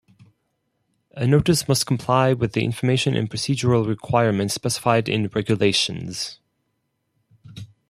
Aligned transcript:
A 1.11 1.27
notice 1.27 1.67
must 1.67 1.85
comply 1.85 2.33
with 2.33 2.53
the 2.53 2.63
information 2.65 3.15
and 3.15 3.29
procedural 3.29 3.85
requirements 3.87 4.55
specified 4.55 5.07
in 5.07 5.27
regulations. 5.27 6.39